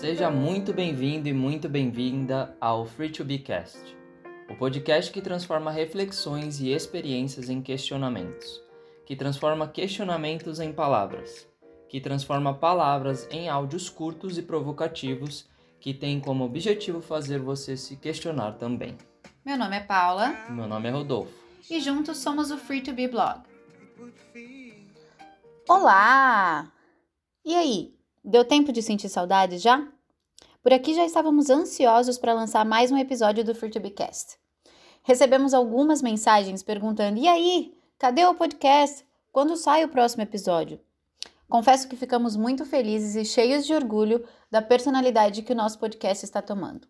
[0.00, 3.94] Seja muito bem-vindo e muito bem-vinda ao Free to Be Cast,
[4.48, 8.62] o podcast que transforma reflexões e experiências em questionamentos,
[9.04, 11.46] que transforma questionamentos em palavras,
[11.86, 15.46] que transforma palavras em áudios curtos e provocativos
[15.78, 18.96] que tem como objetivo fazer você se questionar também.
[19.44, 20.34] Meu nome é Paula.
[20.48, 21.34] Meu nome é Rodolfo.
[21.68, 23.42] E juntos somos o Free to Be Blog.
[25.68, 26.72] Olá!
[27.44, 29.86] E aí, deu tempo de sentir saudade já?
[30.62, 34.38] Por aqui já estávamos ansiosos para lançar mais um episódio do Free to Be Cast.
[35.02, 39.06] Recebemos algumas mensagens perguntando: e aí, cadê o podcast?
[39.32, 40.80] Quando sai o próximo episódio?
[41.48, 46.24] Confesso que ficamos muito felizes e cheios de orgulho da personalidade que o nosso podcast
[46.24, 46.86] está tomando.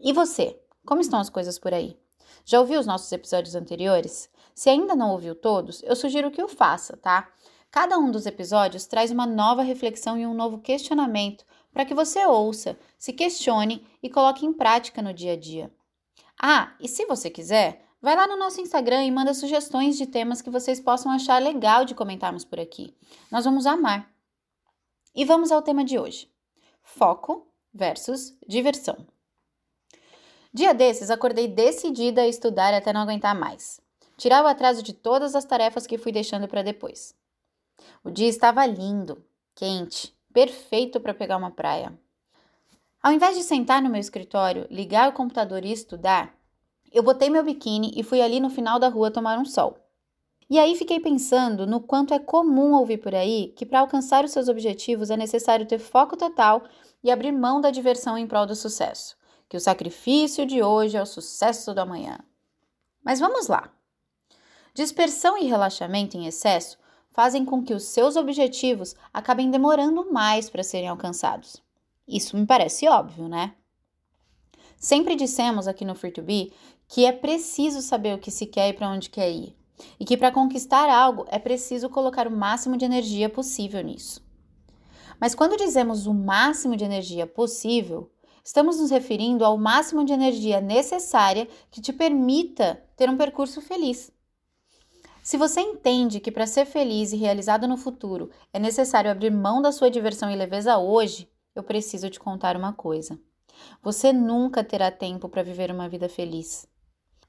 [0.00, 0.60] E você?
[0.84, 1.96] Como estão as coisas por aí?
[2.44, 4.28] Já ouviu os nossos episódios anteriores?
[4.54, 7.30] Se ainda não ouviu todos, eu sugiro que o faça, tá?
[7.74, 12.24] Cada um dos episódios traz uma nova reflexão e um novo questionamento para que você
[12.24, 15.74] ouça, se questione e coloque em prática no dia a dia.
[16.40, 20.40] Ah, e se você quiser, vai lá no nosso Instagram e manda sugestões de temas
[20.40, 22.96] que vocês possam achar legal de comentarmos por aqui.
[23.28, 24.08] Nós vamos amar.
[25.12, 26.30] E vamos ao tema de hoje:
[26.80, 29.04] foco versus diversão.
[30.52, 33.80] Dia desses, acordei decidida a estudar até não aguentar mais.
[34.16, 37.16] Tirar o atraso de todas as tarefas que fui deixando para depois.
[38.02, 41.92] O dia estava lindo, quente, perfeito para pegar uma praia.
[43.02, 46.34] Ao invés de sentar no meu escritório, ligar o computador e estudar,
[46.92, 49.78] eu botei meu biquíni e fui ali no final da rua tomar um sol.
[50.48, 54.30] E aí fiquei pensando no quanto é comum ouvir por aí que para alcançar os
[54.30, 56.64] seus objetivos é necessário ter foco total
[57.02, 59.16] e abrir mão da diversão em prol do sucesso
[59.48, 62.18] que o sacrifício de hoje é o sucesso do amanhã.
[63.04, 63.72] Mas vamos lá.
[64.74, 66.76] Dispersão e relaxamento em excesso
[67.14, 71.62] fazem com que os seus objetivos acabem demorando mais para serem alcançados.
[72.06, 73.54] Isso me parece óbvio, né?
[74.76, 76.52] Sempre dissemos aqui no Free to Be
[76.86, 79.56] que é preciso saber o que se quer e para onde quer ir,
[79.98, 84.22] e que para conquistar algo é preciso colocar o máximo de energia possível nisso.
[85.18, 88.10] Mas quando dizemos o máximo de energia possível,
[88.44, 94.12] Estamos nos referindo ao máximo de energia necessária que te permita ter um percurso feliz.
[95.24, 99.62] Se você entende que para ser feliz e realizado no futuro é necessário abrir mão
[99.62, 101.26] da sua diversão e leveza hoje,
[101.56, 103.18] eu preciso te contar uma coisa.
[103.82, 106.68] Você nunca terá tempo para viver uma vida feliz.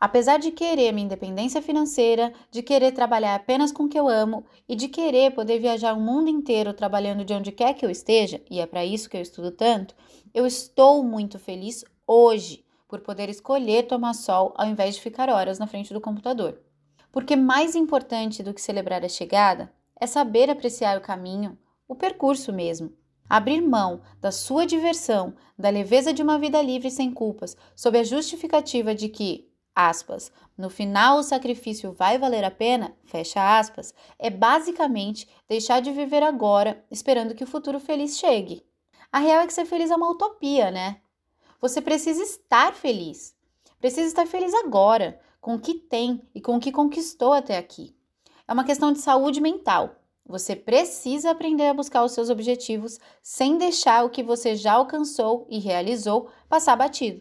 [0.00, 4.46] Apesar de querer minha independência financeira, de querer trabalhar apenas com o que eu amo
[4.66, 8.40] e de querer poder viajar o mundo inteiro trabalhando de onde quer que eu esteja,
[8.50, 9.94] e é para isso que eu estudo tanto,
[10.32, 15.58] eu estou muito feliz hoje por poder escolher tomar sol ao invés de ficar horas
[15.58, 16.58] na frente do computador.
[17.12, 21.56] Porque mais importante do que celebrar a chegada é saber apreciar o caminho,
[21.86, 22.92] o percurso mesmo.
[23.28, 28.02] Abrir mão da sua diversão, da leveza de uma vida livre sem culpas, sob a
[28.02, 34.28] justificativa de que aspas, no final o sacrifício vai valer a pena, fecha aspas, é
[34.28, 38.66] basicamente deixar de viver agora esperando que o futuro feliz chegue.
[39.10, 41.00] A real é que ser feliz é uma utopia, né?
[41.60, 43.34] Você precisa estar feliz.
[43.78, 47.92] Precisa estar feliz agora, com o que tem e com o que conquistou até aqui.
[48.46, 49.96] É uma questão de saúde mental.
[50.24, 55.44] Você precisa aprender a buscar os seus objetivos sem deixar o que você já alcançou
[55.50, 57.20] e realizou passar batido.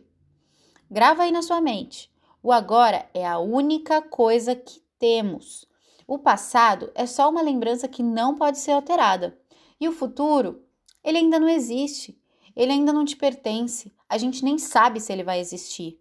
[0.90, 2.12] Grava aí na sua mente.
[2.44, 5.66] O agora é a única coisa que temos.
[6.08, 9.36] O passado é só uma lembrança que não pode ser alterada.
[9.80, 10.64] E o futuro,
[11.04, 12.22] ele ainda não existe.
[12.56, 13.92] Ele ainda não te pertence.
[14.08, 16.01] A gente nem sabe se ele vai existir.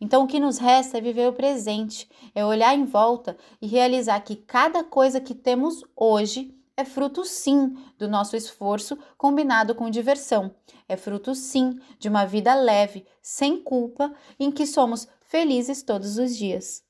[0.00, 4.20] Então, o que nos resta é viver o presente, é olhar em volta e realizar
[4.20, 10.54] que cada coisa que temos hoje é fruto sim do nosso esforço combinado com diversão.
[10.88, 16.34] É fruto sim de uma vida leve, sem culpa, em que somos felizes todos os
[16.34, 16.82] dias.